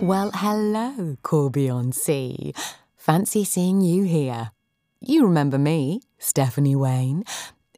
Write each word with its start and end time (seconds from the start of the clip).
Well, 0.00 0.30
hello, 0.32 1.16
Corby 1.22 1.68
Sea. 1.92 2.54
Fancy 2.96 3.44
seeing 3.44 3.80
you 3.80 4.04
here. 4.04 4.52
You 5.00 5.24
remember 5.24 5.58
me, 5.58 6.00
Stephanie 6.18 6.76
Wayne. 6.76 7.24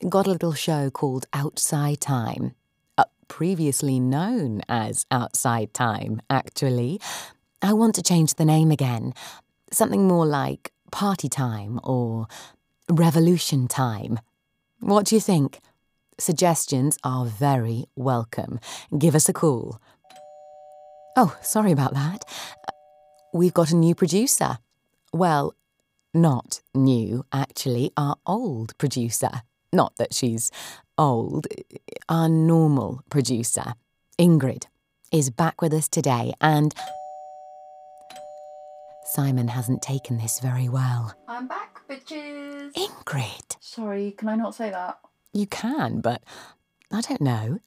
Got 0.08 0.26
a 0.26 0.30
little 0.30 0.52
show 0.52 0.90
called 0.90 1.26
Outside 1.32 2.00
Time. 2.00 2.54
Previously 3.30 4.00
known 4.00 4.60
as 4.68 5.06
Outside 5.10 5.72
Time, 5.72 6.20
actually. 6.28 7.00
I 7.62 7.72
want 7.72 7.94
to 7.94 8.02
change 8.02 8.34
the 8.34 8.44
name 8.44 8.72
again. 8.72 9.14
Something 9.72 10.08
more 10.08 10.26
like 10.26 10.72
Party 10.90 11.28
Time 11.28 11.78
or 11.84 12.26
Revolution 12.90 13.68
Time. 13.68 14.18
What 14.80 15.06
do 15.06 15.14
you 15.14 15.20
think? 15.20 15.60
Suggestions 16.18 16.98
are 17.04 17.24
very 17.24 17.84
welcome. 17.94 18.58
Give 18.98 19.14
us 19.14 19.28
a 19.28 19.32
call. 19.32 19.80
Oh, 21.16 21.38
sorry 21.40 21.70
about 21.70 21.94
that. 21.94 22.24
We've 23.32 23.54
got 23.54 23.70
a 23.70 23.76
new 23.76 23.94
producer. 23.94 24.58
Well, 25.12 25.54
not 26.12 26.60
new, 26.74 27.24
actually, 27.32 27.92
our 27.96 28.16
old 28.26 28.76
producer. 28.76 29.42
Not 29.72 29.96
that 29.98 30.12
she's 30.12 30.50
old, 31.00 31.46
our 32.08 32.28
normal 32.28 33.02
producer, 33.08 33.72
Ingrid, 34.18 34.66
is 35.10 35.30
back 35.30 35.62
with 35.62 35.72
us 35.72 35.88
today 35.88 36.34
and. 36.40 36.74
Simon 39.06 39.48
hasn't 39.48 39.82
taken 39.82 40.18
this 40.18 40.38
very 40.38 40.68
well. 40.68 41.16
I'm 41.26 41.48
back, 41.48 41.80
bitches. 41.88 42.72
Ingrid! 42.74 43.56
Sorry, 43.58 44.12
can 44.12 44.28
I 44.28 44.36
not 44.36 44.54
say 44.54 44.70
that? 44.70 45.00
You 45.32 45.46
can, 45.46 46.00
but 46.00 46.22
I 46.92 47.00
don't 47.00 47.20
know. 47.20 47.58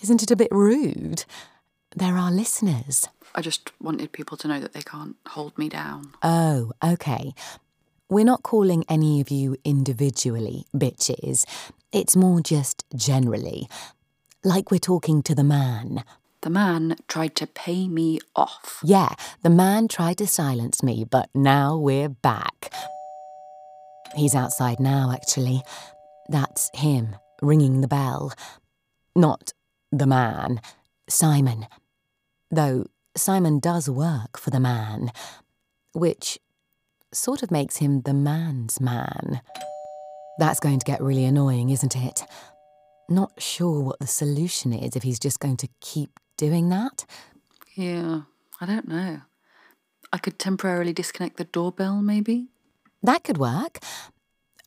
Isn't 0.00 0.22
it 0.22 0.30
a 0.30 0.36
bit 0.36 0.48
rude? 0.50 1.24
There 1.94 2.16
are 2.16 2.30
listeners. 2.30 3.08
I 3.34 3.42
just 3.42 3.72
wanted 3.80 4.12
people 4.12 4.36
to 4.38 4.48
know 4.48 4.60
that 4.60 4.72
they 4.72 4.80
can't 4.80 5.16
hold 5.26 5.58
me 5.58 5.68
down. 5.68 6.12
Oh, 6.22 6.72
okay. 6.82 7.34
We're 8.08 8.24
not 8.24 8.42
calling 8.42 8.84
any 8.88 9.20
of 9.20 9.30
you 9.30 9.56
individually 9.64 10.64
bitches. 10.74 11.44
It's 11.92 12.14
more 12.14 12.40
just 12.40 12.84
generally. 12.94 13.68
Like 14.44 14.70
we're 14.70 14.78
talking 14.78 15.22
to 15.24 15.34
the 15.34 15.42
man. 15.42 16.04
The 16.42 16.50
man 16.50 16.96
tried 17.08 17.34
to 17.36 17.48
pay 17.48 17.88
me 17.88 18.20
off. 18.36 18.80
Yeah, 18.84 19.14
the 19.42 19.50
man 19.50 19.88
tried 19.88 20.18
to 20.18 20.26
silence 20.28 20.84
me, 20.84 21.04
but 21.04 21.28
now 21.34 21.76
we're 21.76 22.08
back. 22.08 22.72
He's 24.14 24.36
outside 24.36 24.78
now, 24.78 25.10
actually. 25.12 25.62
That's 26.28 26.70
him 26.74 27.16
ringing 27.42 27.80
the 27.80 27.88
bell. 27.88 28.32
Not 29.16 29.52
the 29.90 30.06
man, 30.06 30.60
Simon. 31.08 31.66
Though 32.52 32.86
Simon 33.16 33.58
does 33.58 33.90
work 33.90 34.38
for 34.38 34.50
the 34.50 34.60
man, 34.60 35.10
which 35.92 36.38
sort 37.12 37.42
of 37.42 37.50
makes 37.50 37.78
him 37.78 38.02
the 38.02 38.14
man's 38.14 38.80
man. 38.80 39.40
That's 40.38 40.60
going 40.60 40.78
to 40.78 40.84
get 40.84 41.02
really 41.02 41.24
annoying, 41.24 41.70
isn't 41.70 41.96
it? 41.96 42.24
Not 43.08 43.32
sure 43.38 43.80
what 43.80 43.98
the 43.98 44.06
solution 44.06 44.72
is 44.72 44.96
if 44.96 45.02
he's 45.02 45.18
just 45.18 45.40
going 45.40 45.56
to 45.58 45.68
keep 45.80 46.18
doing 46.36 46.68
that. 46.70 47.04
Yeah, 47.74 48.22
I 48.60 48.66
don't 48.66 48.88
know. 48.88 49.22
I 50.12 50.18
could 50.18 50.38
temporarily 50.38 50.92
disconnect 50.92 51.36
the 51.36 51.44
doorbell, 51.44 52.00
maybe? 52.00 52.48
That 53.02 53.24
could 53.24 53.38
work. 53.38 53.78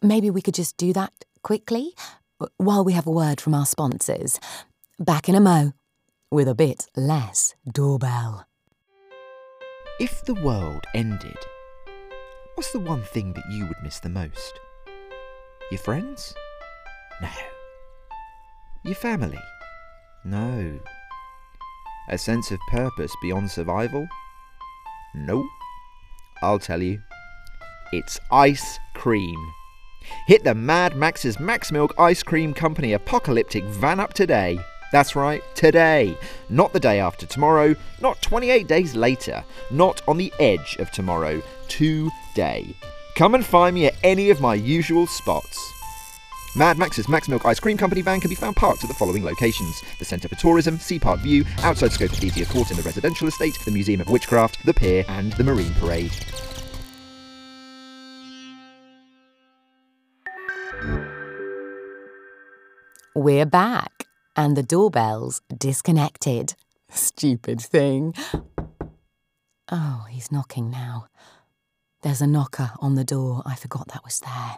Maybe 0.02 0.30
we 0.30 0.42
could 0.42 0.54
just 0.54 0.78
do 0.78 0.94
that 0.94 1.14
quickly 1.44 1.94
while 2.58 2.84
we 2.84 2.94
have 2.94 3.08
a 3.08 3.12
word 3.12 3.40
from 3.40 3.54
our 3.54 3.66
sponsors. 3.66 4.40
Back 5.00 5.28
in 5.30 5.36
a 5.36 5.40
mo 5.40 5.74
with 6.32 6.48
a 6.48 6.56
bit 6.56 6.88
less 6.96 7.56
doorbell. 7.72 8.48
If 10.00 10.26
the 10.26 10.34
world 10.34 10.86
ended, 10.94 11.38
what's 12.56 12.72
the 12.72 12.80
one 12.80 13.04
thing 13.04 13.34
that 13.34 13.50
you 13.52 13.68
would 13.68 13.78
miss 13.84 14.00
the 14.00 14.10
most? 14.10 14.60
Your 15.72 15.80
friends? 15.80 16.34
No. 17.22 17.30
Your 18.84 18.96
family? 18.96 19.40
No. 20.24 20.80
A 22.10 22.18
sense 22.18 22.52
of 22.52 22.60
purpose 22.70 23.16
beyond 23.22 23.50
survival? 23.50 24.08
Nope. 25.16 25.46
I'll 26.42 26.60
tell 26.60 26.84
you. 26.84 27.02
It's 27.92 28.20
ice 28.32 28.78
cream. 28.94 29.38
Hit 30.28 30.44
the 30.44 30.54
Mad 30.54 30.96
Max's 30.96 31.40
Max 31.40 31.72
Milk 31.72 31.94
Ice 31.98 32.24
Cream 32.24 32.54
Company 32.54 32.94
apocalyptic 32.94 33.64
van 33.64 34.00
up 34.00 34.14
today. 34.14 34.60
That's 34.92 35.16
right, 35.16 35.42
today. 35.56 36.18
Not 36.50 36.74
the 36.74 36.80
day 36.80 37.00
after 37.00 37.26
tomorrow, 37.26 37.76
not 38.02 38.22
28 38.22 38.68
days 38.68 38.96
later, 38.96 39.44
not 39.72 40.02
on 40.08 40.18
the 40.18 40.32
edge 40.40 40.76
of 40.78 40.92
tomorrow, 40.92 41.42
today. 41.68 42.76
Come 43.16 43.36
and 43.36 43.46
find 43.46 43.76
me 43.76 43.86
at 43.86 43.96
any 44.04 44.32
of 44.32 44.42
my 44.42 44.56
usual 44.56 45.06
spots. 45.06 45.72
Mad 46.56 46.78
Max's 46.78 47.08
Max 47.08 47.28
Milk 47.28 47.46
Ice 47.46 47.60
Cream 47.60 47.78
Company 47.78 48.02
van 48.02 48.20
can 48.20 48.30
be 48.30 48.36
found 48.36 48.56
parked 48.56 48.84
at 48.84 48.88
the 48.88 48.94
following 48.94 49.24
locations 49.24 49.82
the 50.00 50.06
Centre 50.06 50.28
for 50.28 50.36
Tourism, 50.36 50.78
Sea 50.80 51.00
Park 51.00 51.20
View, 51.20 51.46
outside 51.60 51.92
scope 51.92 52.12
of 52.12 52.50
Court 52.50 52.72
in 52.72 52.78
the 52.78 52.84
residential 52.84 53.28
estate, 53.28 53.58
the 53.66 53.72
Museum 53.72 54.02
of 54.02 54.10
Witchcraft, 54.10 54.66
the 54.66 54.74
Pier, 54.74 55.06
and 55.08 55.34
the 55.34 55.44
Marine 55.44 55.74
Parade. 55.76 56.12
We're 63.16 63.46
back 63.46 64.08
and 64.36 64.58
the 64.58 64.64
doorbell's 64.64 65.42
disconnected. 65.56 66.56
Stupid 66.90 67.62
thing. 67.62 68.16
Oh, 69.72 70.06
he's 70.10 70.32
knocking 70.32 70.70
now. 70.72 71.06
There's 72.04 72.22
a 72.22 72.28
knocker 72.28 72.72
on 72.80 72.96
the 72.96 73.06
door. 73.06 73.42
I 73.46 73.56
forgot 73.56 73.88
that 73.88 74.04
was 74.04 74.20
there. 74.20 74.58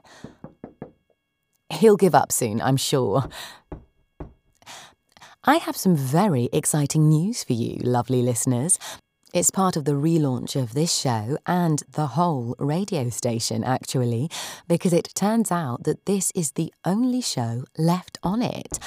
He'll 1.69 1.95
give 1.95 2.15
up 2.15 2.31
soon, 2.31 2.59
I'm 2.59 2.75
sure. 2.75 3.29
I 5.43 5.57
have 5.57 5.77
some 5.77 5.95
very 5.95 6.49
exciting 6.51 7.07
news 7.07 7.43
for 7.43 7.53
you, 7.53 7.77
lovely 7.83 8.23
listeners. 8.23 8.79
It's 9.31 9.51
part 9.51 9.75
of 9.75 9.85
the 9.85 9.91
relaunch 9.91 10.59
of 10.59 10.73
this 10.73 10.97
show 10.97 11.37
and 11.45 11.83
the 11.91 12.07
whole 12.07 12.55
radio 12.57 13.09
station, 13.09 13.63
actually, 13.63 14.29
because 14.67 14.91
it 14.93 15.11
turns 15.13 15.51
out 15.51 15.83
that 15.83 16.05
this 16.05 16.31
is 16.33 16.53
the 16.53 16.73
only 16.83 17.21
show 17.21 17.65
left 17.77 18.17
on 18.23 18.41
it. 18.41 18.79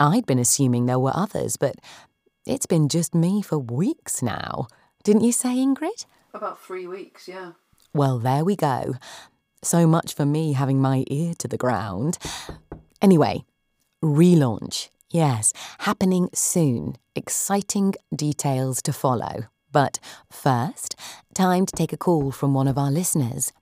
I'd 0.00 0.26
been 0.26 0.40
assuming 0.40 0.86
there 0.86 0.98
were 0.98 1.12
others, 1.14 1.56
but 1.56 1.76
it's 2.44 2.66
been 2.66 2.88
just 2.88 3.14
me 3.14 3.40
for 3.40 3.58
weeks 3.58 4.20
now. 4.20 4.66
Didn't 5.04 5.22
you 5.22 5.32
say, 5.32 5.56
Ingrid? 5.56 6.06
About 6.32 6.60
three 6.60 6.88
weeks, 6.88 7.28
yeah. 7.28 7.52
Well, 7.94 8.18
there 8.18 8.44
we 8.44 8.56
go. 8.56 8.96
So 9.62 9.86
much 9.86 10.14
for 10.14 10.26
me 10.26 10.54
having 10.54 10.80
my 10.80 11.04
ear 11.06 11.32
to 11.38 11.46
the 11.46 11.56
ground. 11.56 12.18
Anyway, 13.00 13.44
relaunch. 14.02 14.88
Yes, 15.10 15.52
happening 15.78 16.28
soon. 16.34 16.96
Exciting 17.14 17.94
details 18.14 18.82
to 18.82 18.92
follow. 18.92 19.44
But 19.70 20.00
first, 20.28 20.96
time 21.34 21.66
to 21.66 21.72
take 21.76 21.92
a 21.92 21.96
call 21.96 22.32
from 22.32 22.52
one 22.52 22.66
of 22.66 22.76
our 22.76 22.90
listeners. 22.90 23.52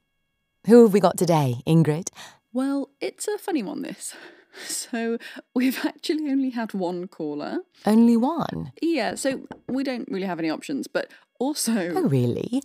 Who 0.66 0.82
have 0.84 0.94
we 0.94 1.00
got 1.00 1.18
today, 1.18 1.56
Ingrid? 1.66 2.08
Well, 2.54 2.88
it's 3.02 3.28
a 3.28 3.36
funny 3.36 3.62
one, 3.62 3.82
this. 3.82 4.14
So 4.66 5.16
we've 5.54 5.82
actually 5.82 6.30
only 6.30 6.50
had 6.50 6.74
one 6.74 7.08
caller. 7.08 7.60
Only 7.86 8.18
one? 8.18 8.72
Yeah, 8.82 9.14
so 9.14 9.48
we 9.66 9.82
don't 9.82 10.06
really 10.10 10.26
have 10.26 10.38
any 10.38 10.50
options, 10.50 10.88
but 10.88 11.10
also. 11.38 11.94
Oh, 11.96 12.02
really? 12.02 12.60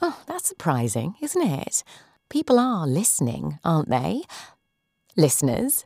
Oh, 0.00 0.22
that's 0.26 0.48
surprising, 0.48 1.14
isn't 1.20 1.42
it? 1.42 1.84
People 2.28 2.58
are 2.58 2.86
listening, 2.86 3.58
aren't 3.64 3.90
they? 3.90 4.22
Listeners, 5.16 5.84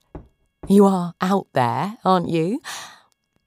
you 0.67 0.87
are 0.87 1.15
out 1.21 1.47
there, 1.53 1.99
aren't 2.05 2.29
you? 2.29 2.61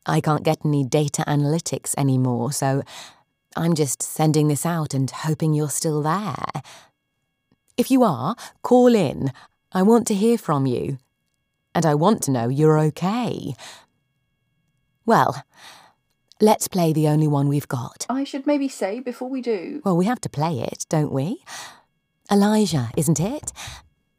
I 0.06 0.22
can't 0.22 0.44
get 0.44 0.60
any 0.64 0.84
data 0.84 1.24
analytics 1.28 1.96
anymore, 1.98 2.52
so 2.52 2.84
I'm 3.56 3.74
just 3.74 4.02
sending 4.02 4.48
this 4.48 4.66
out 4.66 4.94
and 4.94 5.10
hoping 5.10 5.54
you're 5.54 5.70
still 5.70 6.02
there. 6.02 6.62
If 7.78 7.90
you 7.90 8.04
are, 8.04 8.36
call 8.62 8.94
in. 8.96 9.32
I 9.72 9.82
want 9.82 10.06
to 10.08 10.14
hear 10.14 10.38
from 10.38 10.66
you 10.66 10.98
and 11.74 11.86
I 11.86 11.96
want 11.96 12.24
to 12.24 12.32
know 12.32 12.50
you're 12.50 12.80
okay. 12.80 13.56
Well, 15.06 15.44
let's 16.42 16.68
play 16.68 16.92
the 16.92 17.08
only 17.08 17.28
one 17.28 17.48
we've 17.48 17.68
got. 17.68 18.06
I 18.10 18.24
should 18.24 18.48
maybe 18.48 18.68
say 18.68 19.00
before 19.00 19.30
we 19.30 19.42
do. 19.42 19.82
Well, 19.86 19.96
we 19.96 20.06
have 20.06 20.22
to 20.22 20.30
play 20.30 20.60
it, 20.60 20.86
don't 20.90 21.12
we? 21.12 21.44
Elijah, 22.32 22.90
isn't 22.98 23.20
it? 23.20 23.54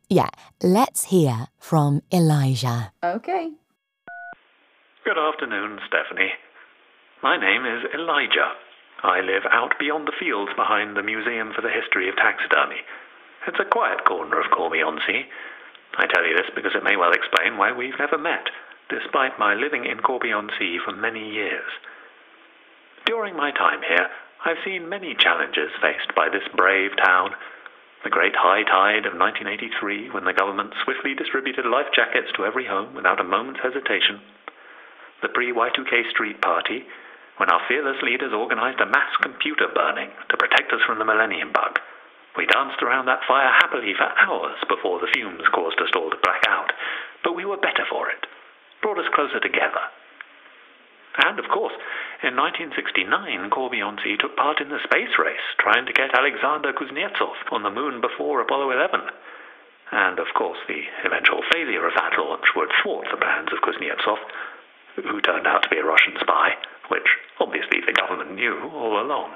Yeah, 0.08 0.28
let's 0.62 1.04
hear 1.04 1.48
from 1.58 2.02
Elijah. 2.12 2.92
Okay. 3.02 3.50
Good 5.04 5.18
afternoon, 5.18 5.80
Stephanie. 5.88 6.32
My 7.22 7.36
name 7.36 7.64
is 7.66 7.84
Elijah. 7.94 8.52
I 9.02 9.20
live 9.20 9.42
out 9.50 9.74
beyond 9.80 10.06
the 10.06 10.12
fields 10.18 10.52
behind 10.56 10.96
the 10.96 11.02
Museum 11.02 11.52
for 11.54 11.62
the 11.62 11.74
History 11.74 12.08
of 12.08 12.16
Taxidermy. 12.16 12.82
It's 13.48 13.58
a 13.58 13.68
quiet 13.68 14.04
corner 14.04 14.38
of 14.38 14.50
Corby-on-Sea. 14.54 15.24
I 15.98 16.06
tell 16.06 16.24
you 16.24 16.36
this 16.36 16.50
because 16.54 16.72
it 16.76 16.84
may 16.84 16.96
well 16.96 17.10
explain 17.10 17.58
why 17.58 17.72
we've 17.72 17.98
never 17.98 18.16
met, 18.16 18.46
despite 18.88 19.38
my 19.38 19.54
living 19.54 19.86
in 19.86 19.98
Corby-on-Sea 19.98 20.78
for 20.84 20.92
many 20.92 21.28
years. 21.28 21.66
During 23.04 23.36
my 23.36 23.50
time 23.50 23.82
here, 23.82 24.08
I've 24.44 24.62
seen 24.64 24.88
many 24.88 25.14
challenges 25.14 25.70
faced 25.82 26.14
by 26.14 26.28
this 26.28 26.46
brave 26.54 26.96
town. 26.96 27.34
The 28.04 28.10
great 28.10 28.34
high 28.36 28.62
tide 28.62 29.06
of 29.06 29.18
1983, 29.18 30.10
when 30.10 30.24
the 30.24 30.32
government 30.32 30.74
swiftly 30.84 31.14
distributed 31.14 31.66
life 31.66 31.90
jackets 31.94 32.30
to 32.36 32.46
every 32.46 32.66
home 32.66 32.94
without 32.94 33.20
a 33.20 33.24
moment's 33.24 33.60
hesitation. 33.62 34.20
The 35.20 35.30
pre 35.30 35.52
Y2K 35.52 36.10
Street 36.10 36.40
Party, 36.40 36.86
when 37.38 37.50
our 37.50 37.62
fearless 37.66 37.98
leaders 38.02 38.32
organized 38.32 38.80
a 38.80 38.86
mass 38.86 39.10
computer 39.20 39.66
burning 39.74 40.10
to 40.30 40.36
protect 40.36 40.72
us 40.72 40.82
from 40.86 40.98
the 40.98 41.04
millennium 41.04 41.50
bug. 41.50 41.80
We 42.36 42.46
danced 42.46 42.82
around 42.82 43.06
that 43.06 43.26
fire 43.26 43.50
happily 43.50 43.94
for 43.98 44.06
hours 44.06 44.58
before 44.68 45.00
the 45.00 45.10
fumes 45.12 45.42
caused 45.52 45.80
us 45.80 45.90
all 45.94 46.10
to 46.10 46.22
black 46.22 46.42
out, 46.48 46.72
but 47.24 47.34
we 47.34 47.44
were 47.44 47.58
better 47.58 47.84
for 47.90 48.10
it, 48.10 48.26
brought 48.80 48.98
us 48.98 49.10
closer 49.14 49.40
together. 49.40 49.90
And, 51.22 51.38
of 51.38 51.46
course, 51.48 51.74
in 52.22 52.34
1969, 52.34 53.50
Corby-on-Sea 53.50 54.16
took 54.18 54.36
part 54.36 54.60
in 54.60 54.68
the 54.68 54.82
space 54.82 55.14
race, 55.18 55.46
trying 55.58 55.86
to 55.86 55.92
get 55.92 56.14
Alexander 56.14 56.72
Kuznetsov 56.72 57.38
on 57.50 57.62
the 57.62 57.70
moon 57.70 58.00
before 58.00 58.40
Apollo 58.40 58.72
11. 58.72 59.00
And, 59.92 60.18
of 60.18 60.26
course, 60.34 60.58
the 60.66 60.82
eventual 61.04 61.42
failure 61.52 61.86
of 61.86 61.94
that 61.94 62.18
launch 62.18 62.46
would 62.56 62.72
thwart 62.82 63.06
the 63.10 63.22
plans 63.22 63.52
of 63.52 63.62
Kuznetsov, 63.62 64.18
who 64.96 65.20
turned 65.20 65.46
out 65.46 65.62
to 65.62 65.70
be 65.70 65.78
a 65.78 65.84
Russian 65.84 66.14
spy, 66.18 66.56
which 66.88 67.06
obviously 67.40 67.80
the 67.86 67.92
government 67.92 68.34
knew 68.34 68.70
all 68.74 69.00
along. 69.00 69.34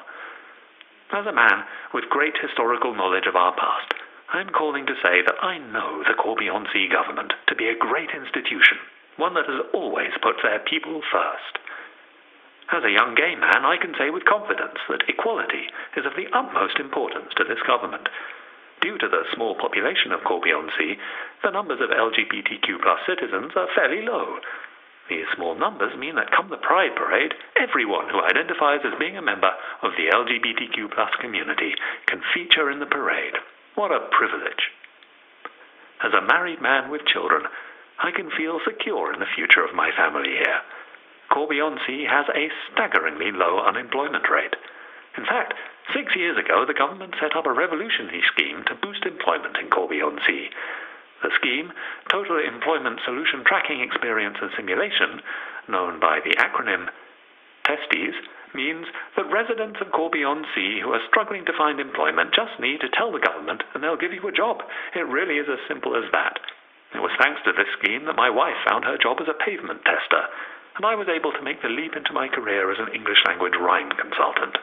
As 1.13 1.27
a 1.27 1.33
man 1.33 1.63
with 1.95 2.11
great 2.11 2.35
historical 2.43 2.95
knowledge 2.95 3.27
of 3.29 3.37
our 3.37 3.55
past, 3.55 3.95
I 4.35 4.41
am 4.41 4.51
calling 4.51 4.87
to 4.87 5.01
say 5.05 5.23
that 5.23 5.39
I 5.41 5.59
know 5.59 6.03
the 6.03 6.19
Corby-on-Sea 6.19 6.89
government 6.91 7.33
to 7.47 7.55
be 7.55 7.69
a 7.69 7.79
great 7.79 8.11
institution, 8.11 8.79
one 9.17 9.35
that 9.35 9.47
has 9.47 9.71
always 9.73 10.11
put 10.21 10.43
their 10.43 10.59
people 10.59 11.01
first. 11.13 11.63
As 12.73 12.83
a 12.83 12.91
young 12.91 13.15
gay 13.15 13.37
man, 13.37 13.65
I 13.65 13.77
can 13.77 13.95
say 13.95 14.11
with 14.11 14.25
confidence 14.25 14.79
that 14.89 15.09
equality 15.09 15.71
is 15.97 16.05
of 16.05 16.17
the 16.17 16.27
utmost 16.35 16.81
importance 16.81 17.31
to 17.37 17.45
this 17.45 17.63
government. 17.67 18.09
Due 18.81 18.99
to 18.99 19.09
the 19.09 19.25
small 19.35 19.55
population 19.55 20.11
of 20.11 20.25
Corby-on-Sea, 20.25 20.99
the 21.43 21.51
numbers 21.51 21.81
of 21.81 21.91
LGBTQ 21.91 22.83
plus 22.83 23.01
citizens 23.07 23.53
are 23.55 23.69
fairly 23.75 24.03
low. 24.03 24.41
These 25.09 25.31
small 25.37 25.55
numbers 25.55 25.97
mean 25.97 26.17
that 26.17 26.33
come 26.35 26.51
the 26.51 26.57
Pride 26.57 26.97
Parade, 26.97 27.35
everyone 27.55 28.09
who 28.11 28.21
identifies 28.21 28.81
as 28.85 28.99
being 28.99 29.17
a 29.17 29.23
member 29.23 29.51
of 29.83 29.93
the 29.97 30.11
LGBTQ 30.11 30.91
plus 30.91 31.11
community 31.21 31.75
can 32.07 32.21
feature 32.35 32.71
in 32.71 32.81
the 32.81 32.87
parade. 32.87 33.39
What 33.77 33.93
a 33.93 34.09
privilege. 34.11 34.75
As 36.03 36.13
a 36.13 36.27
married 36.27 36.61
man 36.61 36.91
with 36.91 37.07
children, 37.07 37.45
I 38.03 38.11
can 38.11 38.31
feel 38.37 38.59
secure 38.67 39.13
in 39.13 39.21
the 39.21 39.31
future 39.35 39.65
of 39.65 39.75
my 39.75 39.91
family 39.97 40.31
here. 40.31 40.61
Corby-on-Sea 41.31 42.07
has 42.09 42.27
a 42.35 42.51
staggeringly 42.73 43.33
low 43.33 43.61
unemployment 43.61 44.29
rate. 44.31 44.55
In 45.17 45.25
fact, 45.25 45.55
six 45.95 46.15
years 46.15 46.37
ago, 46.37 46.65
the 46.67 46.75
government 46.75 47.15
set 47.21 47.37
up 47.37 47.47
a 47.47 47.53
revolutionary 47.53 48.23
scheme 48.33 48.65
to 48.67 48.75
boost 48.75 49.05
employment 49.05 49.57
in 49.57 49.71
Corby-on-Sea. 49.71 50.51
The 51.23 51.31
scheme, 51.35 51.73
Total 52.11 52.39
Employment 52.39 53.01
Solution 53.05 53.43
Tracking 53.45 53.81
Experience 53.81 54.37
and 54.41 54.51
Simulation, 54.57 55.23
known 55.69 55.99
by 55.99 56.21
the 56.21 56.37
acronym 56.37 56.89
TESTES, 57.65 58.15
means 58.55 58.87
that 59.17 59.33
residents 59.33 59.81
of 59.81 59.93
Corby-on-Sea 59.93 60.81
who 60.83 60.93
are 60.93 61.09
struggling 61.09 61.45
to 61.47 61.57
find 61.57 61.81
employment 61.81 62.35
just 62.35 62.61
need 62.61 62.81
to 62.81 62.89
tell 62.89 63.13
the 63.13 63.19
government 63.19 63.63
and 63.75 63.83
they'll 63.83 63.97
give 63.97 64.13
you 64.13 64.27
a 64.29 64.33
job. 64.33 64.63
It 64.95 65.09
really 65.09 65.37
is 65.37 65.49
as 65.49 65.59
simple 65.69 65.97
as 65.97 66.11
that. 66.13 66.39
It 66.95 67.01
was 67.01 67.13
thanks 67.19 67.41
to 67.45 67.53
this 67.53 67.69
scheme 67.81 68.05
that 68.07 68.17
my 68.17 68.31
wife 68.31 68.57
found 68.65 68.85
her 68.85 68.97
job 68.97 69.19
as 69.21 69.29
a 69.29 69.45
pavement 69.45 69.85
tester 69.85 70.29
and 70.77 70.85
I 70.85 70.95
was 70.95 71.09
able 71.09 71.33
to 71.33 71.43
make 71.43 71.63
the 71.63 71.73
leap 71.73 71.97
into 71.97 72.13
my 72.13 72.29
career 72.29 72.71
as 72.71 72.79
an 72.79 72.95
English 72.95 73.25
language 73.27 73.57
rhyme 73.61 73.91
consultant. 73.97 74.57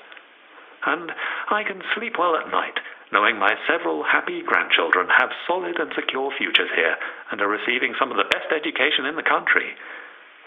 And 0.86 1.12
I 1.50 1.64
can 1.64 1.82
sleep 1.96 2.20
well 2.20 2.36
at 2.36 2.52
night, 2.52 2.78
knowing 3.12 3.40
my 3.40 3.56
several 3.66 4.04
happy 4.04 4.42
grandchildren 4.46 5.08
have 5.10 5.32
solid 5.48 5.80
and 5.80 5.92
secure 5.96 6.30
futures 6.38 6.70
here 6.76 6.96
and 7.32 7.42
are 7.42 7.48
receiving 7.48 7.96
some 7.98 8.12
of 8.12 8.18
the 8.18 8.30
best 8.30 8.52
education 8.54 9.06
in 9.06 9.16
the 9.16 9.26
country. 9.26 9.74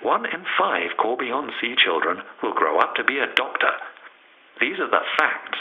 One 0.02 0.26
in 0.26 0.44
five 0.58 0.94
Corby-on-Sea 1.00 1.74
children 1.82 2.20
will 2.42 2.54
grow 2.54 2.78
up 2.78 2.94
to 2.96 3.04
be 3.04 3.18
a 3.18 3.32
doctor. 3.34 3.72
These 4.60 4.78
are 4.78 4.90
the 4.90 5.04
facts. 5.18 5.58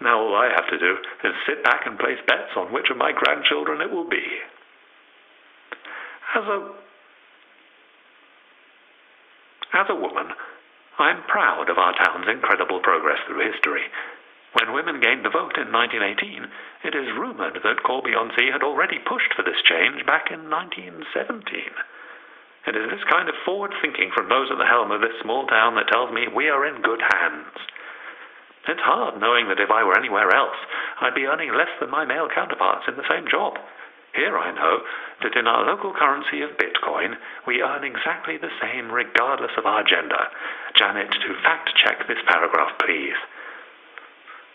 Now 0.00 0.20
all 0.20 0.36
I 0.36 0.52
have 0.54 0.68
to 0.68 0.78
do 0.78 0.96
is 1.24 1.34
sit 1.48 1.64
back 1.64 1.86
and 1.86 1.98
place 1.98 2.20
bets 2.28 2.52
on 2.54 2.72
which 2.72 2.90
of 2.90 2.98
my 2.98 3.12
grandchildren 3.16 3.80
it 3.80 3.90
will 3.90 4.08
be. 4.08 4.22
As 6.36 6.44
a 6.44 6.85
as 9.72 9.86
a 9.88 9.94
woman, 9.94 10.32
I 10.98 11.10
am 11.10 11.28
proud 11.28 11.68
of 11.68 11.78
our 11.78 11.92
town's 11.96 12.28
incredible 12.28 12.80
progress 12.80 13.18
through 13.26 13.50
history. 13.50 13.84
When 14.56 14.72
women 14.72 15.00
gained 15.00 15.24
the 15.24 15.34
vote 15.34 15.58
in 15.60 15.68
1918, 15.68 16.48
it 16.84 16.94
is 16.94 17.12
rumoured 17.18 17.60
that 17.60 17.82
Corby-on-Sea 17.84 18.48
had 18.50 18.62
already 18.62 18.98
pushed 19.04 19.34
for 19.36 19.42
this 19.42 19.60
change 19.68 20.06
back 20.06 20.30
in 20.32 20.48
1917. 20.48 21.44
It 22.66 22.74
is 22.74 22.88
this 22.90 23.04
kind 23.04 23.28
of 23.28 23.36
forward 23.44 23.74
thinking 23.82 24.10
from 24.16 24.28
those 24.28 24.50
at 24.50 24.58
the 24.58 24.66
helm 24.66 24.90
of 24.90 25.00
this 25.00 25.14
small 25.20 25.46
town 25.46 25.76
that 25.76 25.92
tells 25.92 26.10
me 26.10 26.26
we 26.26 26.48
are 26.48 26.64
in 26.64 26.80
good 26.82 27.02
hands. 27.12 27.52
It's 28.66 28.80
hard 28.80 29.20
knowing 29.20 29.46
that 29.48 29.60
if 29.60 29.70
I 29.70 29.84
were 29.84 29.96
anywhere 29.96 30.34
else, 30.34 30.56
I'd 31.00 31.14
be 31.14 31.26
earning 31.26 31.54
less 31.54 31.70
than 31.78 31.90
my 31.90 32.04
male 32.04 32.28
counterparts 32.32 32.88
in 32.88 32.96
the 32.96 33.06
same 33.08 33.28
job. 33.30 33.54
Here 34.16 34.38
I 34.38 34.50
know 34.50 34.80
that 35.22 35.36
in 35.36 35.46
our 35.46 35.68
local 35.68 35.92
currency 35.92 36.40
of 36.40 36.56
Bitcoin, 36.56 37.20
we 37.46 37.60
earn 37.60 37.84
exactly 37.84 38.40
the 38.40 38.52
same 38.64 38.90
regardless 38.90 39.52
of 39.58 39.66
our 39.66 39.84
gender. 39.84 40.24
Janet, 40.74 41.12
to 41.12 41.42
fact 41.44 41.70
check 41.84 42.08
this 42.08 42.24
paragraph, 42.26 42.72
please. 42.80 43.16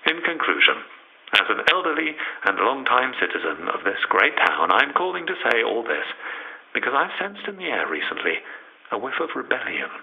In 0.10 0.18
conclusion, 0.26 0.82
as 1.38 1.46
an 1.48 1.62
elderly 1.72 2.18
and 2.46 2.58
long-time 2.58 3.14
citizen 3.22 3.70
of 3.70 3.86
this 3.86 4.02
great 4.10 4.34
town, 4.50 4.74
I'm 4.74 4.98
calling 4.98 5.28
to 5.28 5.42
say 5.46 5.62
all 5.62 5.84
this 5.84 6.10
because 6.74 6.98
I've 6.98 7.14
sensed 7.22 7.48
in 7.48 7.58
the 7.58 7.70
air 7.70 7.86
recently 7.86 8.42
a 8.92 8.98
whiff 8.98 9.22
of 9.22 9.30
rebellion. 9.36 9.94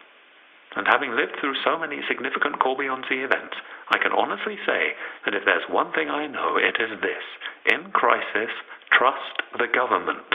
And 0.76 0.86
having 0.86 1.16
lived 1.16 1.34
through 1.40 1.58
so 1.64 1.78
many 1.78 1.98
significant 2.06 2.60
Corby-on-Sea 2.60 3.26
events, 3.26 3.56
I 3.90 3.98
can 3.98 4.12
honestly 4.12 4.56
say 4.64 4.94
that 5.24 5.34
if 5.34 5.44
there's 5.44 5.66
one 5.68 5.92
thing 5.92 6.08
I 6.08 6.28
know, 6.28 6.56
it 6.56 6.76
is 6.78 7.00
this. 7.00 7.24
In 7.74 7.90
crisis, 7.90 8.52
Trust 8.98 9.46
the 9.54 9.70
government. 9.70 10.26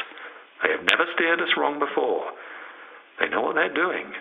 They 0.64 0.72
have 0.72 0.88
never 0.88 1.04
steered 1.14 1.42
us 1.42 1.52
wrong 1.60 1.80
before. 1.80 2.32
They 3.20 3.28
know 3.28 3.42
what 3.42 3.56
they're 3.56 3.74
doing. 3.74 4.16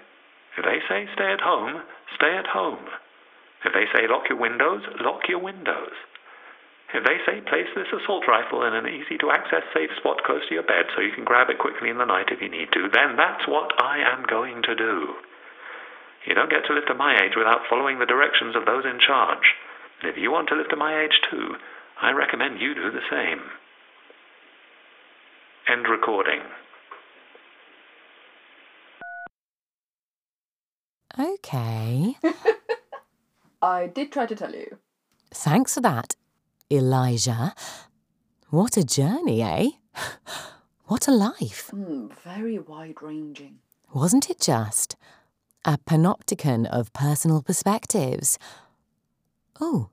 If 0.59 0.65
they 0.67 0.83
say 0.91 1.07
stay 1.15 1.31
at 1.31 1.41
home, 1.41 1.83
stay 2.19 2.35
at 2.35 2.51
home. 2.51 2.83
If 3.65 3.73
they 3.73 3.87
say 3.95 4.11
lock 4.11 4.27
your 4.29 4.43
windows, 4.43 4.83
lock 4.99 5.29
your 5.29 5.39
windows. 5.39 5.95
If 6.93 7.07
they 7.07 7.23
say 7.25 7.41
place 7.41 7.71
this 7.75 7.95
assault 7.95 8.27
rifle 8.27 8.65
in 8.65 8.75
an 8.75 8.91
easy 8.91 9.17
to 9.23 9.31
access 9.31 9.63
safe 9.73 9.95
spot 9.97 10.25
close 10.27 10.43
to 10.49 10.55
your 10.55 10.67
bed 10.67 10.91
so 10.93 11.01
you 11.01 11.15
can 11.15 11.25
grab 11.25 11.49
it 11.49 11.63
quickly 11.63 11.89
in 11.89 11.97
the 11.97 12.05
night 12.05 12.35
if 12.35 12.43
you 12.43 12.51
need 12.51 12.69
to, 12.73 12.91
then 12.93 13.17
that's 13.17 13.47
what 13.47 13.71
I 13.81 14.03
am 14.03 14.27
going 14.29 14.63
to 14.65 14.75
do. 14.75 15.15
You 16.27 16.35
don't 16.35 16.51
get 16.51 16.67
to 16.67 16.75
live 16.75 16.87
to 16.87 16.95
my 16.95 17.15
age 17.15 17.33
without 17.37 17.71
following 17.71 17.99
the 17.99 18.11
directions 18.11 18.57
of 18.57 18.67
those 18.67 18.85
in 18.85 18.99
charge. 18.99 19.55
And 20.03 20.11
if 20.11 20.19
you 20.19 20.31
want 20.31 20.49
to 20.49 20.57
live 20.57 20.69
to 20.69 20.77
my 20.77 21.01
age 21.01 21.17
too, 21.31 21.57
I 22.01 22.11
recommend 22.11 22.61
you 22.61 22.75
do 22.75 22.91
the 22.91 23.07
same. 23.09 23.41
End 25.69 25.87
recording. 25.89 26.41
Okay. 31.19 32.17
I 33.63 33.87
did 33.87 34.11
try 34.13 34.27
to 34.27 34.35
tell 34.35 34.55
you. 34.55 34.79
Thanks 35.33 35.75
for 35.75 35.81
that, 35.83 36.17
Elijah. 36.71 37.55
What 38.51 38.77
a 38.77 38.85
journey, 38.85 39.43
eh? 39.43 39.71
What 40.87 41.09
a 41.09 41.13
life. 41.13 41.71
Mm, 41.73 42.13
very 42.23 42.59
wide 42.59 43.01
ranging. 43.01 43.61
Wasn't 43.95 44.29
it 44.29 44.39
just? 44.41 44.97
A 45.65 45.79
panopticon 45.79 46.67
of 46.67 46.93
personal 46.93 47.41
perspectives. 47.41 48.39
Oh, 49.59 49.89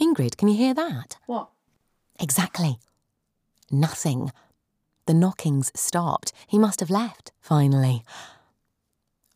Ingrid, 0.00 0.36
can 0.36 0.46
you 0.46 0.56
hear 0.56 0.74
that? 0.74 1.16
What? 1.26 1.48
Exactly. 2.20 2.78
Nothing. 3.70 4.30
The 5.10 5.14
knockings 5.14 5.72
stopped. 5.74 6.32
He 6.46 6.56
must 6.56 6.78
have 6.78 6.88
left, 6.88 7.32
finally. 7.40 8.04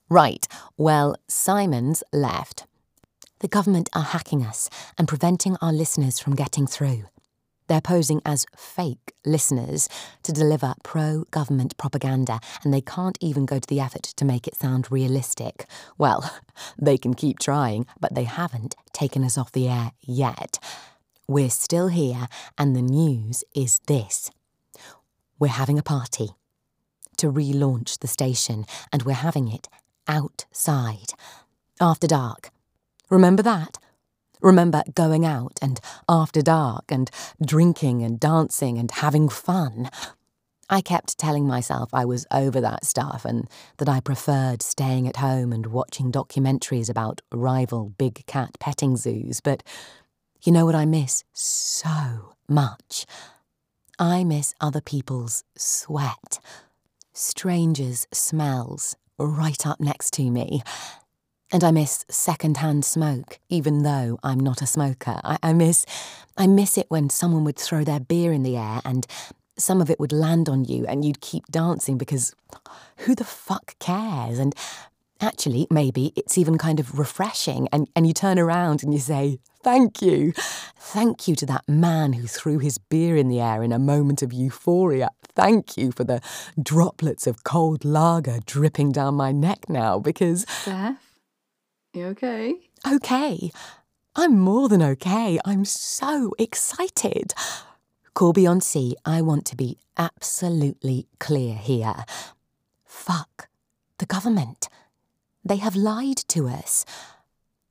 Right, 0.08 0.46
well, 0.76 1.16
Simon's 1.26 2.04
left. 2.12 2.64
The 3.40 3.48
government 3.48 3.88
are 3.92 4.04
hacking 4.04 4.44
us 4.44 4.70
and 4.96 5.08
preventing 5.08 5.56
our 5.60 5.72
listeners 5.72 6.20
from 6.20 6.36
getting 6.36 6.68
through. 6.68 7.06
They're 7.66 7.80
posing 7.80 8.22
as 8.24 8.46
fake 8.56 9.14
listeners 9.26 9.88
to 10.22 10.30
deliver 10.30 10.74
pro 10.84 11.24
government 11.32 11.76
propaganda, 11.76 12.38
and 12.62 12.72
they 12.72 12.80
can't 12.80 13.18
even 13.20 13.44
go 13.44 13.58
to 13.58 13.66
the 13.68 13.80
effort 13.80 14.04
to 14.04 14.24
make 14.24 14.46
it 14.46 14.54
sound 14.54 14.92
realistic. 14.92 15.66
Well, 15.98 16.38
they 16.80 16.98
can 16.98 17.14
keep 17.14 17.40
trying, 17.40 17.86
but 17.98 18.14
they 18.14 18.22
haven't 18.22 18.76
taken 18.92 19.24
us 19.24 19.36
off 19.36 19.50
the 19.50 19.66
air 19.66 19.90
yet. 20.00 20.60
We're 21.26 21.50
still 21.50 21.88
here, 21.88 22.28
and 22.56 22.76
the 22.76 22.82
news 22.82 23.42
is 23.56 23.80
this 23.88 24.30
we're 25.38 25.48
having 25.48 25.78
a 25.78 25.82
party 25.82 26.30
to 27.16 27.30
relaunch 27.30 27.98
the 27.98 28.08
station, 28.08 28.66
and 28.92 29.02
we're 29.02 29.12
having 29.12 29.48
it 29.48 29.68
outside 30.08 31.12
after 31.80 32.06
dark. 32.06 32.50
Remember 33.10 33.42
that? 33.42 33.78
Remember 34.40 34.82
going 34.94 35.24
out 35.24 35.58
and 35.62 35.80
after 36.08 36.42
dark 36.42 36.84
and 36.90 37.10
drinking 37.44 38.02
and 38.02 38.20
dancing 38.20 38.78
and 38.78 38.90
having 38.90 39.28
fun. 39.28 39.88
I 40.68 40.80
kept 40.80 41.18
telling 41.18 41.46
myself 41.46 41.90
I 41.92 42.04
was 42.04 42.26
over 42.30 42.60
that 42.60 42.84
stuff 42.84 43.24
and 43.24 43.48
that 43.78 43.88
I 43.88 44.00
preferred 44.00 44.62
staying 44.62 45.06
at 45.06 45.16
home 45.16 45.52
and 45.52 45.66
watching 45.66 46.10
documentaries 46.10 46.90
about 46.90 47.20
rival 47.32 47.94
big 47.96 48.26
cat 48.26 48.56
petting 48.60 48.96
zoos, 48.96 49.40
but 49.40 49.62
you 50.42 50.52
know 50.52 50.66
what 50.66 50.74
I 50.74 50.84
miss 50.84 51.24
so 51.32 52.34
much? 52.48 53.06
I 53.98 54.24
miss 54.24 54.54
other 54.60 54.80
people's 54.80 55.44
sweat, 55.56 56.40
strangers' 57.12 58.06
smells 58.12 58.96
right 59.18 59.66
up 59.66 59.80
next 59.80 60.12
to 60.14 60.30
me. 60.30 60.62
And 61.52 61.62
I 61.62 61.70
miss 61.70 62.04
second-hand 62.08 62.84
smoke, 62.84 63.38
even 63.48 63.84
though 63.84 64.18
I'm 64.24 64.40
not 64.40 64.62
a 64.62 64.66
smoker. 64.66 65.20
I, 65.22 65.38
I 65.42 65.52
miss, 65.52 65.86
I 66.36 66.48
miss 66.48 66.76
it 66.76 66.86
when 66.88 67.10
someone 67.10 67.44
would 67.44 67.58
throw 67.58 67.84
their 67.84 68.00
beer 68.00 68.32
in 68.32 68.42
the 68.42 68.56
air 68.56 68.80
and 68.84 69.06
some 69.56 69.80
of 69.80 69.88
it 69.88 70.00
would 70.00 70.12
land 70.12 70.48
on 70.48 70.64
you 70.64 70.84
and 70.86 71.04
you'd 71.04 71.20
keep 71.20 71.46
dancing 71.46 71.96
because 71.96 72.34
who 72.98 73.14
the 73.14 73.24
fuck 73.24 73.78
cares? 73.78 74.40
And 74.40 74.54
actually, 75.24 75.66
maybe 75.70 76.12
it's 76.14 76.38
even 76.38 76.58
kind 76.58 76.78
of 76.78 76.98
refreshing. 76.98 77.68
And, 77.72 77.88
and 77.96 78.06
you 78.06 78.12
turn 78.12 78.38
around 78.38 78.82
and 78.82 78.92
you 78.92 79.00
say, 79.00 79.38
Thank 79.62 80.02
you. 80.02 80.32
Thank 80.76 81.26
you 81.26 81.34
to 81.36 81.46
that 81.46 81.66
man 81.66 82.12
who 82.12 82.26
threw 82.26 82.58
his 82.58 82.76
beer 82.76 83.16
in 83.16 83.28
the 83.28 83.40
air 83.40 83.62
in 83.62 83.72
a 83.72 83.78
moment 83.78 84.20
of 84.20 84.30
euphoria. 84.30 85.08
Thank 85.34 85.78
you 85.78 85.90
for 85.90 86.04
the 86.04 86.20
droplets 86.62 87.26
of 87.26 87.44
cold 87.44 87.82
lager 87.82 88.40
dripping 88.44 88.92
down 88.92 89.14
my 89.14 89.32
neck 89.32 89.70
now 89.70 89.98
because. 89.98 90.44
Steph, 90.48 91.18
you 91.94 92.06
okay? 92.08 92.56
Okay. 92.86 93.50
I'm 94.14 94.38
more 94.38 94.68
than 94.68 94.82
okay. 94.82 95.38
I'm 95.46 95.64
so 95.64 96.34
excited. 96.38 97.32
Corby 98.12 98.46
on 98.46 98.60
Sea, 98.60 98.94
I 99.04 99.22
want 99.22 99.44
to 99.46 99.56
be 99.56 99.78
absolutely 99.96 101.08
clear 101.18 101.54
here. 101.54 102.04
Fuck 102.84 103.48
the 103.98 104.06
government. 104.06 104.68
They 105.44 105.56
have 105.56 105.76
lied 105.76 106.16
to 106.28 106.48
us 106.48 106.84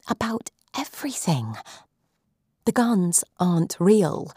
about 0.07 0.51
everything. 0.77 1.55
The 2.65 2.71
guns 2.71 3.23
aren't 3.39 3.75
real. 3.79 4.31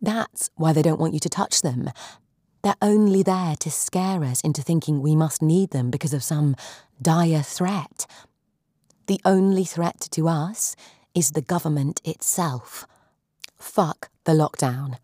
That's 0.00 0.50
why 0.54 0.72
they 0.72 0.82
don't 0.82 1.00
want 1.00 1.14
you 1.14 1.20
to 1.20 1.28
touch 1.28 1.62
them. 1.62 1.90
They're 2.62 2.74
only 2.82 3.22
there 3.22 3.56
to 3.56 3.70
scare 3.70 4.22
us 4.22 4.40
into 4.42 4.62
thinking 4.62 5.00
we 5.00 5.16
must 5.16 5.42
need 5.42 5.70
them 5.70 5.90
because 5.90 6.14
of 6.14 6.22
some 6.22 6.56
dire 7.00 7.42
threat. 7.42 8.06
The 9.06 9.20
only 9.24 9.64
threat 9.64 10.08
to 10.12 10.28
us 10.28 10.76
is 11.14 11.30
the 11.30 11.42
government 11.42 12.00
itself. 12.04 12.86
Fuck 13.58 14.10
the 14.24 14.32
lockdown. 14.32 14.98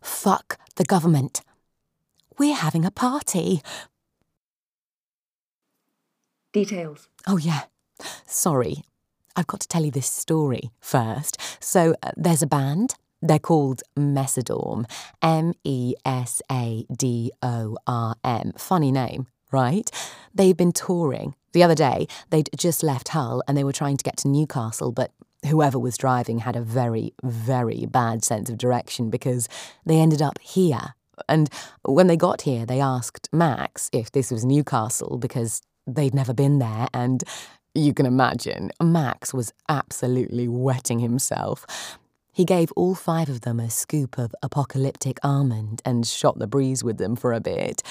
Fuck 0.00 0.58
the 0.76 0.84
government. 0.84 1.40
We're 2.38 2.54
having 2.54 2.84
a 2.84 2.90
party. 2.90 3.62
Details. 6.52 7.08
Oh, 7.26 7.36
yeah. 7.36 7.62
Sorry. 8.26 8.82
I've 9.36 9.46
got 9.46 9.60
to 9.60 9.68
tell 9.68 9.84
you 9.84 9.90
this 9.90 10.10
story 10.10 10.70
first. 10.80 11.38
So, 11.62 11.94
uh, 12.02 12.12
there's 12.16 12.42
a 12.42 12.46
band. 12.46 12.94
They're 13.20 13.38
called 13.38 13.82
Mesadorm. 13.96 14.84
M 15.22 15.52
E 15.64 15.94
S 16.04 16.40
A 16.50 16.86
D 16.94 17.32
O 17.42 17.76
R 17.86 18.14
M. 18.24 18.52
Funny 18.56 18.92
name, 18.92 19.26
right? 19.52 19.90
They've 20.34 20.56
been 20.56 20.72
touring. 20.72 21.34
The 21.52 21.62
other 21.62 21.74
day, 21.74 22.06
they'd 22.30 22.50
just 22.56 22.82
left 22.82 23.08
Hull 23.08 23.42
and 23.46 23.56
they 23.56 23.64
were 23.64 23.72
trying 23.72 23.96
to 23.96 24.04
get 24.04 24.16
to 24.18 24.28
Newcastle, 24.28 24.92
but 24.92 25.12
whoever 25.46 25.78
was 25.78 25.96
driving 25.96 26.38
had 26.40 26.56
a 26.56 26.60
very, 26.60 27.14
very 27.22 27.86
bad 27.86 28.24
sense 28.24 28.50
of 28.50 28.58
direction 28.58 29.10
because 29.10 29.48
they 29.84 29.98
ended 29.98 30.22
up 30.22 30.38
here. 30.40 30.94
And 31.28 31.48
when 31.82 32.06
they 32.06 32.16
got 32.16 32.42
here, 32.42 32.64
they 32.64 32.80
asked 32.80 33.28
Max 33.32 33.90
if 33.92 34.12
this 34.12 34.30
was 34.30 34.44
Newcastle 34.44 35.18
because 35.18 35.62
they'd 35.94 36.14
never 36.14 36.34
been 36.34 36.58
there, 36.58 36.88
and 36.92 37.24
you 37.74 37.94
can 37.94 38.06
imagine, 38.06 38.70
Max 38.82 39.32
was 39.32 39.52
absolutely 39.68 40.48
wetting 40.48 40.98
himself. 40.98 41.66
He 42.32 42.44
gave 42.44 42.70
all 42.72 42.94
five 42.94 43.28
of 43.28 43.40
them 43.40 43.58
a 43.58 43.70
scoop 43.70 44.18
of 44.18 44.34
apocalyptic 44.42 45.18
almond 45.22 45.82
and 45.84 46.06
shot 46.06 46.38
the 46.38 46.46
breeze 46.46 46.84
with 46.84 46.98
them 46.98 47.16
for 47.16 47.32
a 47.32 47.40
bit. 47.40 47.82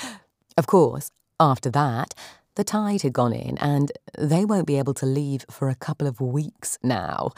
Of 0.57 0.67
course, 0.67 1.11
after 1.39 1.69
that, 1.71 2.13
the 2.55 2.63
tide 2.63 3.01
had 3.01 3.13
gone 3.13 3.33
in 3.33 3.57
and 3.59 3.91
they 4.17 4.45
won't 4.45 4.65
be 4.65 4.77
able 4.77 4.93
to 4.95 5.05
leave 5.05 5.45
for 5.49 5.69
a 5.69 5.75
couple 5.75 6.07
of 6.07 6.19
weeks 6.19 6.77
now. 6.81 7.31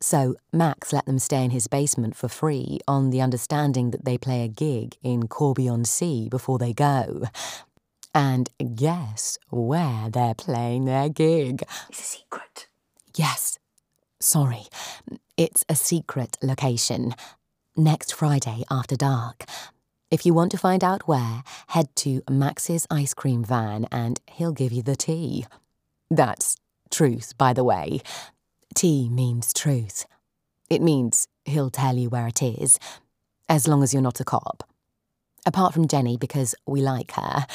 So 0.00 0.36
Max 0.52 0.92
let 0.92 1.06
them 1.06 1.18
stay 1.18 1.42
in 1.44 1.50
his 1.50 1.66
basement 1.66 2.14
for 2.14 2.28
free 2.28 2.78
on 2.86 3.10
the 3.10 3.20
understanding 3.20 3.90
that 3.90 4.04
they 4.04 4.18
play 4.18 4.44
a 4.44 4.48
gig 4.48 4.96
in 5.02 5.26
Corby 5.26 5.68
on 5.68 5.84
Sea 5.84 6.28
before 6.28 6.58
they 6.58 6.72
go. 6.72 7.22
And 8.14 8.50
guess 8.74 9.38
where 9.50 10.08
they're 10.10 10.34
playing 10.34 10.86
their 10.86 11.08
gig? 11.08 11.62
It's 11.88 12.00
a 12.00 12.04
secret. 12.04 12.68
Yes. 13.14 13.58
Sorry. 14.20 14.64
It's 15.36 15.64
a 15.68 15.76
secret 15.76 16.36
location. 16.42 17.14
Next 17.76 18.12
Friday 18.12 18.64
after 18.70 18.96
dark. 18.96 19.44
If 20.10 20.24
you 20.24 20.32
want 20.32 20.50
to 20.52 20.58
find 20.58 20.82
out 20.82 21.06
where, 21.06 21.42
head 21.68 21.94
to 21.96 22.22
Max's 22.30 22.86
ice 22.90 23.12
cream 23.12 23.44
van 23.44 23.86
and 23.92 24.20
he'll 24.26 24.52
give 24.52 24.72
you 24.72 24.82
the 24.82 24.96
tea. 24.96 25.46
That's 26.10 26.56
truth, 26.90 27.36
by 27.36 27.52
the 27.52 27.64
way. 27.64 28.00
Tea 28.74 29.08
means 29.08 29.52
truth. 29.52 30.06
It 30.70 30.82
means 30.82 31.28
he'll 31.44 31.70
tell 31.70 31.96
you 31.96 32.08
where 32.08 32.26
it 32.26 32.42
is, 32.42 32.78
as 33.48 33.68
long 33.68 33.82
as 33.82 33.92
you're 33.92 34.02
not 34.02 34.20
a 34.20 34.24
cop. 34.24 34.64
Apart 35.46 35.74
from 35.74 35.88
Jenny, 35.88 36.16
because 36.16 36.54
we 36.66 36.80
like 36.80 37.12
her. 37.12 37.46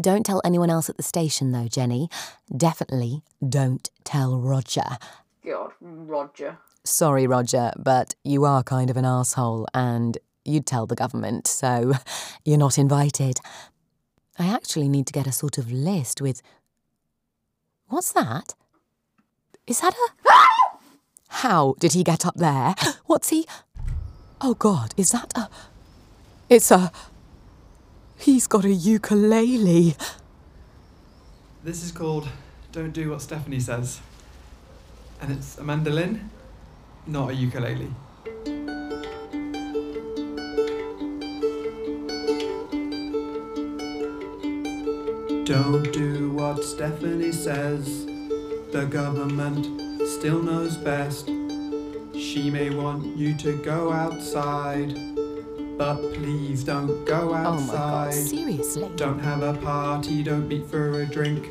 Don't 0.00 0.26
tell 0.26 0.40
anyone 0.44 0.70
else 0.70 0.90
at 0.90 0.96
the 0.96 1.02
station, 1.02 1.52
though, 1.52 1.68
Jenny. 1.68 2.08
Definitely 2.54 3.22
don't 3.46 3.88
tell 4.02 4.38
Roger. 4.38 4.98
God, 5.44 5.70
Roger. 5.80 6.58
Sorry, 6.84 7.26
Roger, 7.26 7.72
but 7.78 8.14
you 8.24 8.44
are 8.44 8.62
kind 8.62 8.90
of 8.90 8.96
an 8.96 9.04
asshole, 9.04 9.66
and 9.72 10.18
you'd 10.44 10.66
tell 10.66 10.86
the 10.86 10.96
government, 10.96 11.46
so 11.46 11.92
you're 12.44 12.58
not 12.58 12.76
invited. 12.78 13.38
I 14.38 14.46
actually 14.46 14.88
need 14.88 15.06
to 15.06 15.12
get 15.12 15.26
a 15.26 15.32
sort 15.32 15.58
of 15.58 15.70
list 15.70 16.20
with. 16.20 16.42
What's 17.86 18.12
that? 18.12 18.54
Is 19.66 19.80
that 19.80 19.94
a. 19.94 20.30
How 21.28 21.74
did 21.78 21.92
he 21.92 22.02
get 22.02 22.26
up 22.26 22.34
there? 22.34 22.74
What's 23.06 23.28
he. 23.30 23.46
Oh 24.40 24.54
God, 24.54 24.92
is 24.96 25.12
that 25.12 25.32
a. 25.36 25.48
It's 26.48 26.70
a. 26.70 26.90
He's 28.16 28.46
got 28.46 28.64
a 28.64 28.72
ukulele. 28.72 29.96
This 31.62 31.82
is 31.82 31.92
called 31.92 32.28
Don't 32.72 32.92
Do 32.92 33.10
What 33.10 33.22
Stephanie 33.22 33.60
Says. 33.60 34.00
And 35.20 35.32
it's 35.32 35.58
a 35.58 35.64
mandolin, 35.64 36.30
not 37.06 37.30
a 37.30 37.34
ukulele. 37.34 37.90
Don't 45.44 45.92
do 45.92 46.30
what 46.32 46.64
Stephanie 46.64 47.30
says. 47.30 48.06
The 48.72 48.86
government 48.90 49.66
still 50.08 50.42
knows 50.42 50.76
best. 50.76 51.26
She 52.14 52.50
may 52.50 52.70
want 52.70 53.16
you 53.16 53.36
to 53.38 53.56
go 53.62 53.92
outside, 53.92 54.96
but 55.76 55.96
please 56.14 56.64
don't 56.64 57.04
go 57.04 57.30
Oh 57.34 57.60
my 57.60 57.66
God, 57.72 58.08
outside. 58.08 58.12
seriously? 58.14 58.90
Don't 58.96 59.18
have 59.18 59.42
a 59.42 59.54
party, 59.54 60.22
don't 60.22 60.48
meet 60.48 60.66
for 60.68 61.02
a 61.02 61.06
drink. 61.06 61.48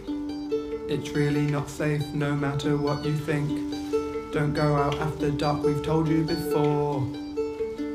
It's 0.89 1.09
really 1.11 1.47
not 1.47 1.69
safe 1.69 2.03
no 2.13 2.33
matter 2.35 2.77
what 2.77 3.03
you 3.05 3.15
think. 3.15 3.49
Don't 4.33 4.53
go 4.53 4.75
out 4.75 4.95
after 4.99 5.29
dark, 5.31 5.63
we've 5.63 5.83
told 5.83 6.07
you 6.07 6.23
before. 6.23 7.05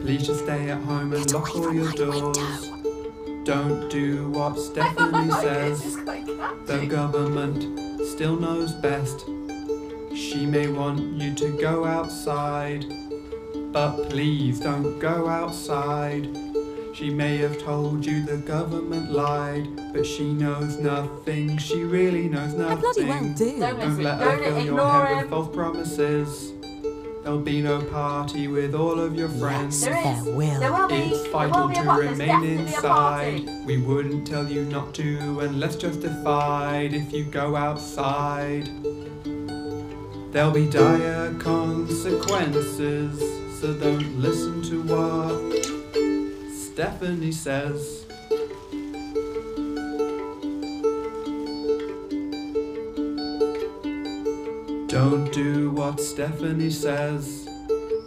Please 0.02 0.26
just 0.26 0.44
stay 0.44 0.70
at 0.70 0.80
home 0.82 1.12
and 1.12 1.25
Get 1.26 1.35
lock 1.35 1.54
all 1.56 1.73
your 1.73 1.90
doors. 1.92 2.70
window. 2.70 3.44
Don't 3.44 3.88
do 3.90 4.28
what 4.30 4.58
Stephanie 4.68 5.30
says. 5.32 5.97
The 6.66 6.87
government 6.88 8.06
still 8.06 8.37
knows 8.37 8.73
best. 8.73 9.25
She 10.14 10.47
may 10.47 10.68
want 10.68 11.00
you 11.00 11.35
to 11.35 11.58
go 11.61 11.85
outside, 11.85 12.85
but 13.78 14.11
please 14.11 14.58
don't 14.58 14.99
go 14.99 15.28
outside. 15.28 16.26
She 16.94 17.11
may 17.11 17.37
have 17.37 17.62
told 17.62 18.04
you 18.04 18.25
the 18.25 18.38
government 18.38 19.12
lied, 19.12 19.68
but 19.92 20.04
she 20.04 20.32
knows 20.32 20.78
nothing. 20.78 21.58
She 21.58 21.85
really 21.85 22.28
knows 22.28 22.54
nothing. 22.54 22.80
bloody 22.80 23.04
well 23.04 23.35
do. 23.35 23.37
Don't 23.37 23.61
Don't 23.61 23.78
listen. 23.78 24.02
let 24.02 24.18
her 24.18 24.25
Don't 24.25 24.38
fill 24.42 24.50
your 24.50 24.58
ignore 24.58 25.06
head 25.06 25.16
with 25.23 25.30
false 25.30 25.54
promises. 25.54 26.52
There'll 27.23 27.38
be 27.38 27.62
no 27.62 27.80
party 27.82 28.49
with 28.49 28.75
all 28.75 28.99
of 28.99 29.14
your 29.14 29.28
friends. 29.28 29.80
There 29.80 29.97
is. 29.97 30.25
There 30.25 30.35
will. 30.35 30.58
There 30.61 30.73
will 30.73 30.88
be. 30.88 30.97
It's 30.97 31.28
vital 31.28 31.61
will 31.61 31.68
be 31.68 31.78
a 31.78 31.82
to 31.82 31.92
remain 31.92 32.44
inside. 32.58 33.49
We 33.64 33.76
wouldn't 33.76 34.26
tell 34.26 34.49
you 34.49 34.64
not 34.64 34.92
to 34.94 35.38
unless 35.40 35.76
justified 35.76 36.94
if 36.94 37.12
you 37.12 37.23
go 37.25 37.54
outside. 37.54 38.68
There'll 40.32 40.50
be 40.50 40.68
dire 40.68 41.32
consequences, 41.38 43.38
so 43.60 43.74
don't 43.74 44.20
listen 44.20 44.62
to 44.62 44.82
what 44.82 45.52
Stephanie 46.54 47.32
says. 47.32 48.04
Don't 54.86 55.28
do 55.32 55.72
what 55.72 56.00
Stephanie 56.00 56.70
says. 56.70 57.46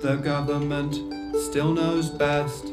The 0.01 0.15
government 0.23 0.95
still 1.43 1.73
knows 1.73 2.09
best. 2.09 2.71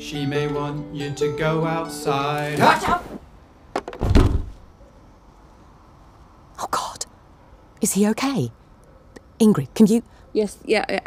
She 0.00 0.26
may 0.26 0.48
want 0.48 0.92
you 0.92 1.14
to 1.14 1.36
go 1.38 1.64
outside. 1.64 2.58
Watch 2.58 2.88
out! 2.88 3.04
Oh, 6.58 6.66
God. 6.72 7.06
Is 7.80 7.92
he 7.92 8.08
okay? 8.08 8.50
Ingrid, 9.38 9.72
can 9.74 9.86
you. 9.86 10.02
Yes, 10.32 10.58
yeah, 10.64 10.84
yeah. 10.88 11.00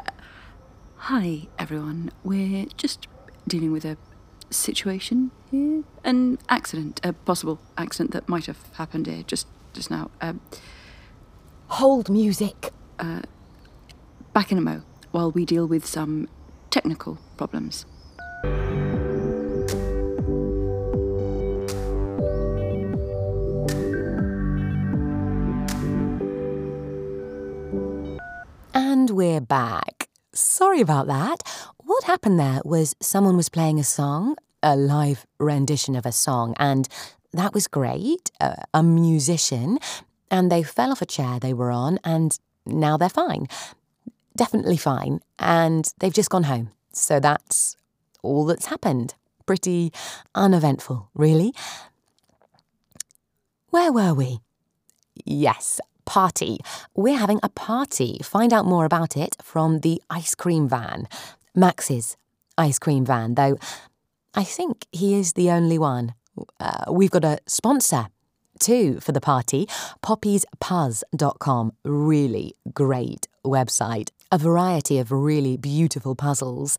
Hi, 1.08 1.48
everyone. 1.58 2.12
We're 2.26 2.66
just 2.76 3.08
dealing 3.48 3.72
with 3.72 3.86
a 3.86 3.96
situation 4.50 5.32
here. 5.50 5.86
An 6.04 6.38
accident, 6.50 7.00
a 7.02 7.14
possible 7.14 7.62
accident 7.78 8.12
that 8.12 8.28
might 8.28 8.46
have 8.48 8.58
happened 8.74 9.08
here 9.08 9.24
just 9.26 9.48
just 9.72 9.90
now. 9.90 10.12
Um, 10.20 10.42
Hold 11.68 12.10
music. 12.10 12.74
back 14.34 14.52
in 14.52 14.58
a 14.58 14.62
mo 14.62 14.82
while 15.12 15.32
we 15.32 15.46
deal 15.46 15.66
with 15.66 15.86
some 15.86 16.28
technical 16.72 17.20
problems. 17.38 17.86
And 28.74 29.10
we're 29.12 29.40
back. 29.40 29.97
Sorry 30.58 30.82
about 30.82 31.06
that. 31.06 31.44
What 31.78 32.06
happened 32.06 32.40
there 32.40 32.62
was 32.66 32.96
someone 33.00 33.38
was 33.38 33.48
playing 33.48 33.80
a 33.80 33.84
song, 33.84 34.38
a 34.64 34.76
live 34.76 35.24
rendition 35.38 35.96
of 35.96 36.04
a 36.04 36.12
song, 36.12 36.56
and 36.58 36.90
that 37.32 37.54
was 37.54 37.68
great. 37.68 38.32
Uh, 38.42 38.56
a 38.74 38.82
musician, 38.82 39.78
and 40.32 40.52
they 40.52 40.64
fell 40.64 40.92
off 40.92 41.04
a 41.04 41.06
chair 41.06 41.40
they 41.40 41.54
were 41.54 41.70
on, 41.70 42.00
and 42.04 42.40
now 42.66 42.98
they're 42.98 43.08
fine. 43.08 43.46
Definitely 44.36 44.78
fine. 44.78 45.20
And 45.38 45.94
they've 46.00 46.12
just 46.12 46.32
gone 46.32 46.46
home. 46.46 46.72
So 46.92 47.20
that's 47.20 47.78
all 48.24 48.44
that's 48.46 48.66
happened. 48.66 49.14
Pretty 49.46 49.94
uneventful, 50.34 51.12
really. 51.14 51.54
Where 53.70 53.94
were 53.94 54.16
we? 54.16 54.40
Yes, 55.24 55.80
party. 56.08 56.58
We're 56.96 57.18
having 57.18 57.40
a 57.44 57.50
party. 57.50 58.20
Find 58.24 58.52
out 58.52 58.66
more 58.66 58.86
about 58.86 59.16
it 59.16 59.36
from 59.44 59.82
the 59.82 60.02
ice 60.10 60.34
cream 60.34 60.68
van. 60.68 61.08
Max's 61.54 62.18
ice 62.58 62.80
cream 62.80 63.06
van, 63.06 63.36
though 63.36 63.58
I 64.34 64.44
think 64.44 64.88
he 64.92 65.14
is 65.14 65.34
the 65.34 65.52
only 65.52 65.78
one. 65.78 66.16
Uh, 66.60 66.92
we've 66.92 67.12
got 67.12 67.26
a 67.26 67.40
sponsor 67.46 68.08
too 68.60 69.00
for 69.00 69.12
the 69.12 69.22
party 69.22 69.68
poppiespuzz.com. 70.04 71.74
Really 71.84 72.56
great 72.74 73.28
website. 73.46 74.10
A 74.30 74.38
variety 74.38 75.00
of 75.00 75.10
really 75.10 75.56
beautiful 75.56 76.14
puzzles, 76.14 76.78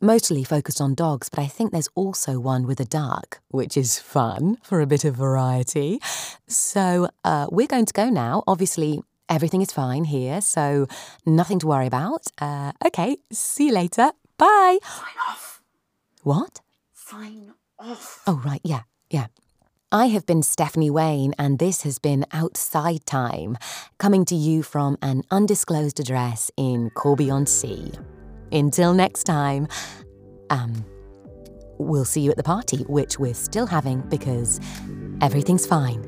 mostly 0.00 0.42
focused 0.42 0.80
on 0.80 0.94
dogs, 0.94 1.28
but 1.28 1.38
I 1.38 1.46
think 1.46 1.70
there's 1.70 1.90
also 1.94 2.40
one 2.40 2.66
with 2.66 2.80
a 2.80 2.86
duck, 2.86 3.40
which 3.48 3.76
is 3.76 3.98
fun 3.98 4.56
for 4.62 4.80
a 4.80 4.86
bit 4.86 5.04
of 5.04 5.14
variety. 5.14 6.00
So 6.48 7.08
uh, 7.22 7.48
we're 7.50 7.66
going 7.66 7.84
to 7.84 7.92
go 7.92 8.08
now. 8.08 8.44
Obviously, 8.46 9.02
everything 9.28 9.60
is 9.60 9.72
fine 9.72 10.04
here, 10.04 10.40
so 10.40 10.86
nothing 11.26 11.58
to 11.58 11.66
worry 11.66 11.86
about. 11.86 12.28
Uh, 12.40 12.72
okay, 12.86 13.18
see 13.30 13.66
you 13.66 13.74
later. 13.74 14.12
Bye. 14.38 14.78
Sign 14.82 15.18
off. 15.28 15.62
What? 16.22 16.60
Sign 16.94 17.52
off. 17.78 18.22
Oh, 18.26 18.40
right, 18.42 18.62
yeah, 18.64 18.82
yeah. 19.10 19.26
I 19.92 20.06
have 20.06 20.26
been 20.26 20.42
Stephanie 20.42 20.90
Wayne, 20.90 21.32
and 21.38 21.60
this 21.60 21.82
has 21.82 22.00
been 22.00 22.26
Outside 22.32 23.06
Time, 23.06 23.56
coming 23.98 24.24
to 24.24 24.34
you 24.34 24.64
from 24.64 24.98
an 25.00 25.22
undisclosed 25.30 26.00
address 26.00 26.50
in 26.56 26.90
Corby 26.90 27.30
on 27.30 27.46
Sea. 27.46 27.92
Until 28.50 28.94
next 28.94 29.24
time, 29.24 29.68
um, 30.50 30.84
we'll 31.78 32.04
see 32.04 32.20
you 32.20 32.32
at 32.32 32.36
the 32.36 32.42
party, 32.42 32.78
which 32.88 33.20
we're 33.20 33.32
still 33.32 33.66
having 33.66 34.00
because 34.08 34.58
everything's 35.20 35.66
fine. 35.66 36.02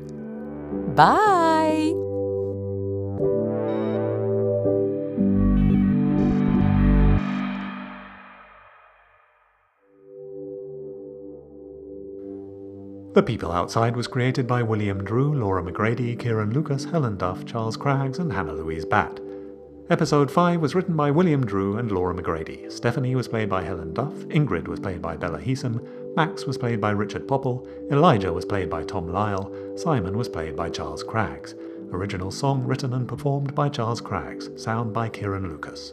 Bye! 0.95 1.58
The 13.19 13.23
People 13.23 13.51
Outside 13.51 13.97
was 13.97 14.07
created 14.07 14.47
by 14.47 14.63
William 14.63 15.03
Drew, 15.03 15.33
Laura 15.33 15.61
McGrady, 15.61 16.17
Kieran 16.17 16.53
Lucas, 16.53 16.85
Helen 16.85 17.17
Duff, 17.17 17.45
Charles 17.45 17.75
Craggs, 17.75 18.17
and 18.17 18.31
Hannah 18.31 18.53
Louise 18.53 18.85
Batt. 18.85 19.19
Episode 19.89 20.31
5 20.31 20.61
was 20.61 20.73
written 20.73 20.95
by 20.95 21.11
William 21.11 21.45
Drew 21.45 21.75
and 21.75 21.91
Laura 21.91 22.13
McGrady. 22.15 22.71
Stephanie 22.71 23.15
was 23.15 23.27
played 23.27 23.49
by 23.49 23.61
Helen 23.61 23.93
Duff, 23.93 24.13
Ingrid 24.29 24.69
was 24.69 24.79
played 24.79 25.01
by 25.01 25.17
Bella 25.17 25.37
Heesom, 25.37 25.85
Max 26.15 26.45
was 26.45 26.57
played 26.57 26.79
by 26.79 26.91
Richard 26.91 27.27
Popple, 27.27 27.67
Elijah 27.91 28.31
was 28.31 28.45
played 28.45 28.69
by 28.69 28.85
Tom 28.85 29.09
Lyall, 29.09 29.77
Simon 29.77 30.17
was 30.17 30.29
played 30.29 30.55
by 30.55 30.69
Charles 30.69 31.03
Craggs. 31.03 31.55
Original 31.91 32.31
song 32.31 32.63
written 32.63 32.93
and 32.93 33.05
performed 33.05 33.53
by 33.53 33.67
Charles 33.67 33.99
Craggs, 33.99 34.49
sound 34.55 34.93
by 34.93 35.09
Kieran 35.09 35.49
Lucas. 35.49 35.91